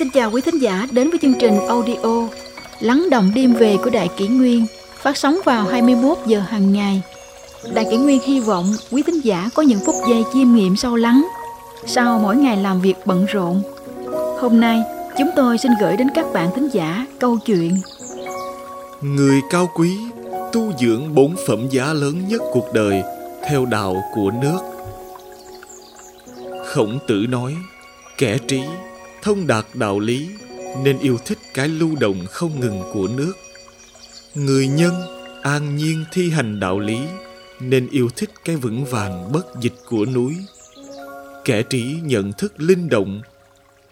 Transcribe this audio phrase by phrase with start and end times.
[0.00, 2.28] Xin chào quý thính giả đến với chương trình audio
[2.80, 4.66] Lắng động đêm về của Đại Kỷ Nguyên
[5.02, 7.02] phát sóng vào 21 giờ hàng ngày.
[7.74, 10.96] Đại Kỷ Nguyên hy vọng quý thính giả có những phút giây chiêm nghiệm sâu
[10.96, 11.26] lắng
[11.86, 13.62] sau mỗi ngày làm việc bận rộn.
[14.40, 14.82] Hôm nay,
[15.18, 17.80] chúng tôi xin gửi đến các bạn thính giả câu chuyện
[19.00, 19.98] Người cao quý
[20.52, 23.02] tu dưỡng bốn phẩm giá lớn nhất cuộc đời
[23.48, 24.58] theo đạo của nước.
[26.66, 27.54] Khổng tử nói,
[28.18, 28.60] kẻ trí,
[29.22, 30.28] thông đạt đạo lý
[30.84, 33.32] nên yêu thích cái lưu động không ngừng của nước.
[34.34, 34.94] Người nhân
[35.42, 36.98] an nhiên thi hành đạo lý
[37.60, 40.36] nên yêu thích cái vững vàng bất dịch của núi.
[41.44, 43.22] Kẻ trí nhận thức linh động,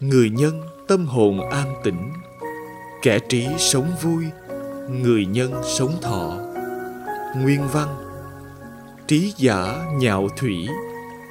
[0.00, 2.12] người nhân tâm hồn an tĩnh.
[3.02, 4.24] Kẻ trí sống vui,
[5.02, 6.38] người nhân sống thọ.
[7.36, 8.10] Nguyên văn
[9.10, 10.68] Trí giả nhạo thủy,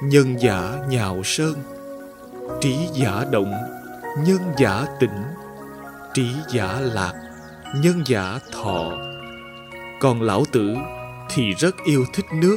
[0.02, 1.54] nhân giả nhạo sơn.
[2.60, 3.52] Trí giả động,
[4.18, 5.22] nhân giả tĩnh.
[6.14, 7.12] Trí giả lạc,
[7.74, 8.92] nhân giả thọ.
[10.00, 10.74] Còn lão tử
[11.30, 12.56] thì rất yêu thích nước,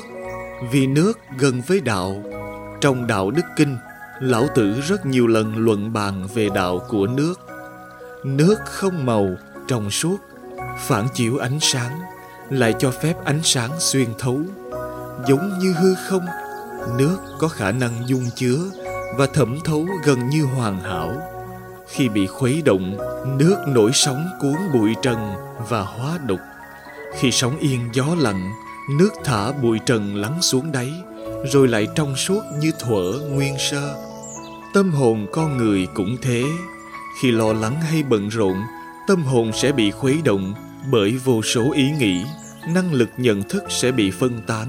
[0.72, 2.23] vì nước gần với đạo.
[2.82, 3.78] Trong đạo đức kinh,
[4.20, 7.34] lão tử rất nhiều lần luận bàn về đạo của nước.
[8.23, 9.28] Nước không màu,
[9.67, 10.17] trong suốt,
[10.80, 12.00] phản chiếu ánh sáng,
[12.50, 14.40] lại cho phép ánh sáng xuyên thấu.
[15.28, 16.26] Giống như hư không,
[16.98, 18.58] nước có khả năng dung chứa
[19.17, 21.33] và thẩm thấu gần như hoàn hảo.
[21.88, 22.98] Khi bị khuấy động,
[23.39, 25.34] nước nổi sóng cuốn bụi trần
[25.70, 26.39] và hóa độc.
[27.20, 28.52] Khi sóng yên gió lặng,
[28.98, 30.94] nước thả bụi trần lắng xuống đáy,
[31.52, 33.95] rồi lại trong suốt như thuở nguyên sơ.
[34.73, 36.44] Tâm hồn con người cũng thế.
[37.22, 38.56] Khi lo lắng hay bận rộn,
[39.08, 40.54] tâm hồn sẽ bị khuấy động
[40.92, 42.23] bởi vô số ý nghĩ,
[42.67, 44.67] năng lực nhận thức sẽ bị phân tán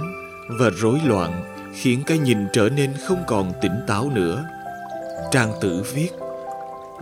[0.61, 1.42] và rối loạn,
[1.75, 4.45] khiến cái nhìn trở nên không còn tỉnh táo nữa.
[5.33, 6.08] Trang tử viết,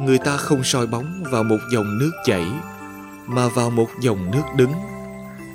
[0.00, 2.44] người ta không soi bóng vào một dòng nước chảy,
[3.26, 4.72] mà vào một dòng nước đứng.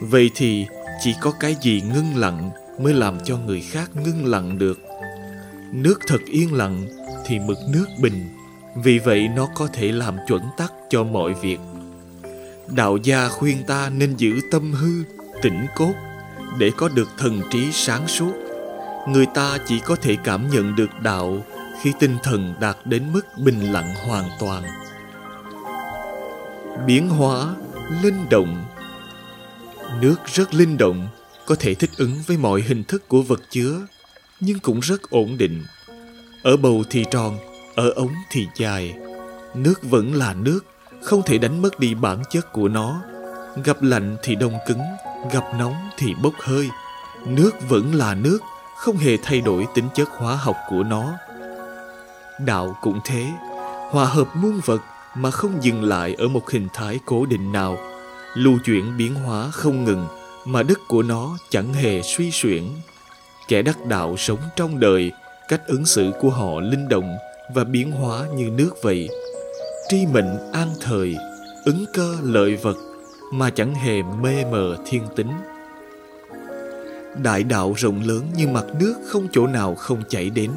[0.01, 0.65] Vậy thì
[1.03, 4.79] chỉ có cái gì ngưng lặng mới làm cho người khác ngưng lặng được.
[5.71, 6.87] Nước thật yên lặng
[7.25, 8.29] thì mực nước bình,
[8.83, 11.59] vì vậy nó có thể làm chuẩn tắc cho mọi việc.
[12.67, 15.03] Đạo gia khuyên ta nên giữ tâm hư,
[15.41, 15.93] tỉnh cốt
[16.59, 18.33] để có được thần trí sáng suốt.
[19.07, 21.43] Người ta chỉ có thể cảm nhận được đạo
[21.81, 24.63] khi tinh thần đạt đến mức bình lặng hoàn toàn.
[26.85, 27.55] Biến hóa,
[28.01, 28.65] linh động
[30.01, 31.07] Nước rất linh động,
[31.45, 33.81] có thể thích ứng với mọi hình thức của vật chứa,
[34.39, 35.63] nhưng cũng rất ổn định.
[36.43, 37.37] Ở bầu thì tròn,
[37.75, 38.95] ở ống thì dài.
[39.55, 40.65] Nước vẫn là nước,
[41.01, 43.01] không thể đánh mất đi bản chất của nó.
[43.63, 44.81] Gặp lạnh thì đông cứng,
[45.31, 46.69] gặp nóng thì bốc hơi.
[47.27, 48.39] Nước vẫn là nước,
[48.77, 51.13] không hề thay đổi tính chất hóa học của nó.
[52.45, 53.25] Đạo cũng thế,
[53.89, 54.81] hòa hợp muôn vật
[55.15, 57.77] mà không dừng lại ở một hình thái cố định nào.
[58.35, 60.07] Lưu chuyển biến hóa không ngừng
[60.45, 62.63] mà đức của nó chẳng hề suy suyển
[63.47, 65.11] Kẻ đắc đạo sống trong đời,
[65.47, 67.17] cách ứng xử của họ linh động
[67.55, 69.09] và biến hóa như nước vậy.
[69.89, 71.15] Tri mệnh an thời,
[71.65, 72.77] ứng cơ lợi vật
[73.33, 75.31] mà chẳng hề mê mờ thiên tính.
[77.23, 80.51] Đại đạo rộng lớn như mặt nước không chỗ nào không chảy đến.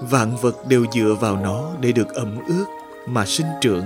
[0.00, 2.64] Vạn vật đều dựa vào nó để được ẩm ướt
[3.06, 3.84] mà sinh trưởng.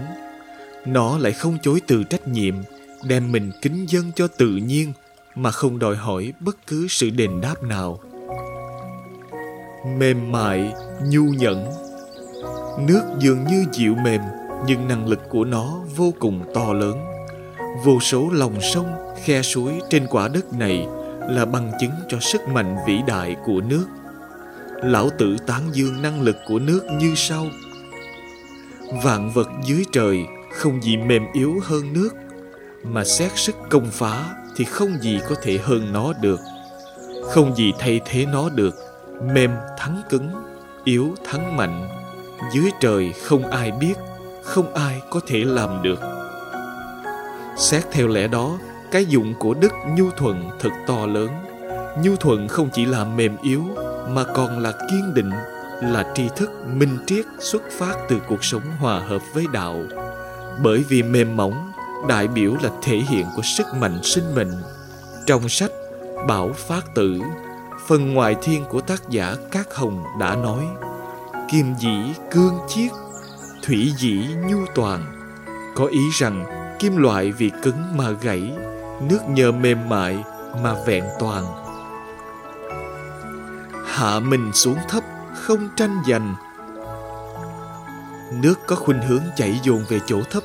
[0.86, 2.54] Nó lại không chối từ trách nhiệm,
[3.04, 4.92] đem mình kính dân cho tự nhiên
[5.34, 8.00] mà không đòi hỏi bất cứ sự đền đáp nào.
[9.98, 10.72] Mềm mại,
[11.10, 11.66] nhu nhẫn
[12.78, 14.20] Nước dường như dịu mềm,
[14.66, 16.98] nhưng năng lực của nó vô cùng to lớn.
[17.84, 20.86] Vô số lòng sông, khe suối trên quả đất này
[21.28, 23.86] là bằng chứng cho sức mạnh vĩ đại của nước.
[24.82, 27.46] Lão tử tán dương năng lực của nước như sau.
[29.04, 32.08] Vạn vật dưới trời không gì mềm yếu hơn nước,
[32.82, 34.24] mà xét sức công phá
[34.56, 36.40] thì không gì có thể hơn nó được.
[37.30, 38.74] Không gì thay thế nó được,
[39.34, 40.30] mềm thắng cứng,
[40.84, 41.88] yếu thắng mạnh.
[42.52, 43.94] Dưới trời không ai biết,
[44.42, 46.00] không ai có thể làm được.
[47.58, 48.58] Xét theo lẽ đó,
[48.90, 51.28] cái dụng của đức nhu thuận thật to lớn.
[52.02, 53.64] Nhu thuận không chỉ là mềm yếu,
[54.08, 55.30] mà còn là kiên định,
[55.82, 59.82] là tri thức minh triết xuất phát từ cuộc sống hòa hợp với đạo.
[60.62, 61.72] Bởi vì mềm mỏng
[62.08, 64.52] đại biểu là thể hiện của sức mạnh sinh mệnh.
[65.26, 65.70] Trong sách
[66.28, 67.20] Bảo Phát Tử,
[67.86, 70.64] phần ngoài thiên của tác giả Cát Hồng đã nói
[71.48, 72.90] Kim dĩ cương chiết,
[73.62, 75.04] thủy dĩ nhu toàn.
[75.74, 76.44] Có ý rằng
[76.78, 78.52] kim loại vì cứng mà gãy,
[79.08, 80.24] nước nhờ mềm mại
[80.62, 81.63] mà vẹn toàn.
[83.94, 85.04] Hạ mình xuống thấp,
[85.34, 86.34] không tranh giành.
[88.32, 90.42] nước có khuynh hướng chảy dồn về chỗ thấp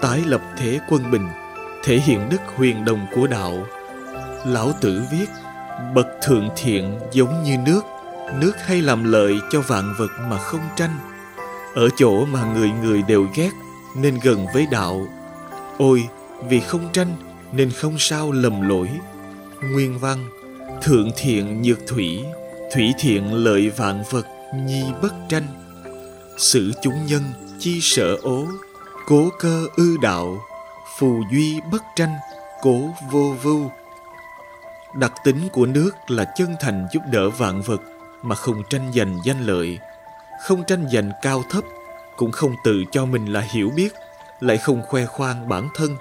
[0.00, 1.28] tái lập thế quân bình
[1.84, 3.66] thể hiện đức huyền đồng của đạo.
[4.46, 5.26] Lão tử viết
[5.94, 7.80] bậc thượng thiện giống như nước
[8.40, 10.98] nước hay làm lợi cho vạn vật mà không tranh.
[11.74, 13.50] Ở chỗ mà người người đều ghét
[13.96, 15.06] nên gần với đạo.
[15.78, 16.08] Ôi
[16.48, 17.16] vì không tranh
[17.52, 18.88] nên không sao lầm lỗi.
[19.62, 20.28] Nguyên văn
[20.82, 22.24] thượng thiện nhược thủy
[22.72, 25.46] thủy thiện lợi vạn vật, nhi bất tranh.
[26.38, 27.22] Sử chúng nhân
[27.58, 28.46] chi sợ ố,
[29.06, 30.38] cố cơ ư đạo,
[30.98, 32.14] phù duy bất tranh,
[32.62, 32.80] cố
[33.10, 33.70] vô vưu.
[34.94, 37.80] Đặc tính của nước là chân thành giúp đỡ vạn vật
[38.22, 39.78] mà không tranh giành danh lợi.
[40.42, 41.64] Không tranh giành cao thấp,
[42.16, 43.94] cũng không tự cho mình là hiểu biết,
[44.40, 45.96] lại không khoe khoang bản thân.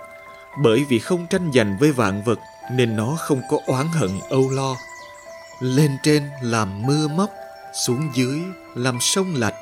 [0.63, 2.39] Bởi vì không tranh giành với vạn vật,
[2.71, 4.75] nên nó không có oán hận âu lo
[5.59, 7.29] lên trên làm mưa móc,
[7.85, 8.41] xuống dưới
[8.75, 9.55] làm sông lạch.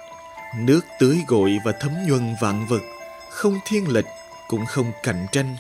[0.58, 2.82] Nước tưới gội và thấm nhuần vạn vật,
[3.30, 4.06] không thiên lịch,
[4.48, 5.56] cũng không cạnh tranh.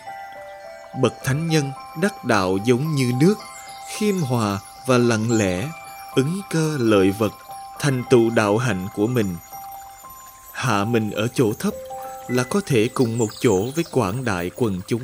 [1.01, 1.71] Bậc thánh nhân
[2.01, 3.35] đắc đạo giống như nước,
[3.97, 5.69] khiêm hòa và lặng lẽ,
[6.15, 7.33] ứng cơ lợi vật,
[7.79, 9.35] thành tựu đạo hạnh của mình.
[10.53, 11.73] Hạ mình ở chỗ thấp
[12.27, 15.03] là có thể cùng một chỗ với quảng đại quần chúng,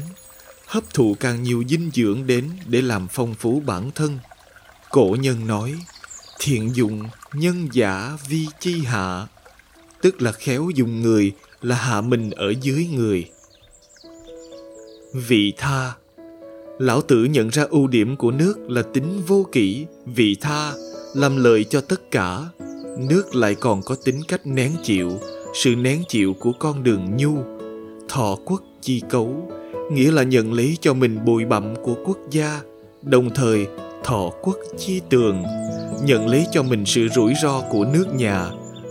[0.66, 4.20] hấp thụ càng nhiều dinh dưỡng đến để làm phong phú bản thân
[4.92, 5.74] cổ nhân nói,
[6.40, 7.04] thiện dụng
[7.34, 9.28] nhân giả vi chi hạ.
[10.02, 13.30] Tức là khéo dùng người là hạ mình ở dưới người.
[15.14, 15.94] Vị tha.
[16.80, 19.86] Lão tử nhận ra ưu điểm của nước là tính vô kỷ.
[20.06, 20.74] Vị tha,
[21.14, 22.40] làm lợi cho tất cả.
[23.00, 25.12] Nước lại còn có tính cách nén chịu.
[25.54, 27.38] Sự nén chịu của con đường nhu,
[28.10, 29.52] thọ quốc chi cấu,
[29.92, 32.62] nghĩa là nhận lấy cho mình bụi bặm của quốc gia.
[33.02, 33.68] Đồng thời
[34.04, 35.44] thọ quốc chi tường,
[36.04, 38.46] nhận lấy cho mình sự rủi ro của nước nhà.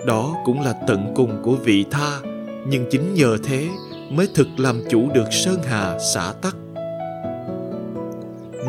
[0.07, 2.21] Đó cũng là tận cùng của vị tha,
[2.67, 3.69] nhưng chính nhờ thế
[4.11, 6.57] mới thực làm chủ được sơn hà xã tắc.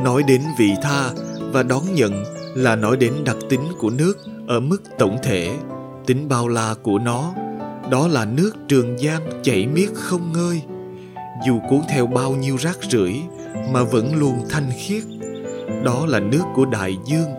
[0.04, 1.10] Nói đến vị tha
[1.54, 2.24] và đón nhận
[2.56, 4.18] là nói đến đặc tính của nước
[4.48, 5.58] ở mức tổng thể,
[6.06, 7.34] tính bao la của nó.
[7.92, 10.62] Đó là nước trường giang chảy miết không ngơi.
[11.46, 13.14] Dù cuốn theo bao nhiêu rác rưởi
[13.74, 15.04] mà vẫn luôn thanh khiết
[15.84, 17.30] đó là nước của đại dương,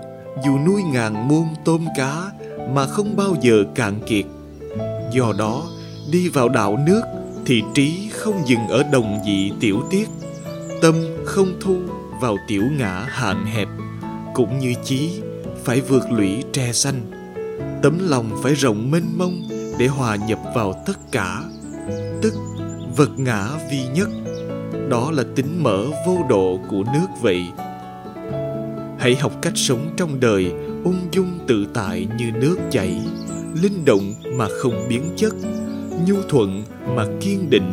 [0.45, 2.31] dù nuôi ngàn muôn tôm cá
[2.75, 4.25] mà không bao giờ cạn kiệt.
[5.13, 5.63] Do đó,
[6.11, 7.03] đi vào đạo nước
[7.47, 10.09] thì trí không dừng ở đồng vị tiểu tiết,
[10.83, 10.95] tâm
[11.25, 11.77] không thu
[12.21, 13.69] vào tiểu ngã hạn hẹp,
[14.35, 15.21] cũng như chí
[15.65, 17.01] phải vượt lũy tre xanh.
[17.83, 19.43] Tấm lòng phải rộng mênh mông
[19.79, 21.43] để hòa nhập vào tất cả,
[22.23, 22.35] tức
[22.97, 24.09] vật ngã vi nhất.
[24.89, 27.43] Đó là tính mở vô độ của nước vậy
[29.03, 30.53] hãy học cách sống trong đời,
[30.85, 33.01] ung dung tự tại như nước chảy,
[33.63, 35.35] linh động mà không biến chất,
[36.07, 36.63] nhu thuận
[36.97, 37.73] mà kiên định,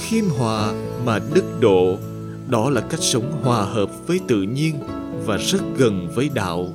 [0.00, 0.72] khiêm hòa
[1.04, 1.96] mà đức độ.
[2.48, 4.74] Đó là cách sống hòa hợp với tự nhiên
[5.26, 6.68] và rất gần với đạo.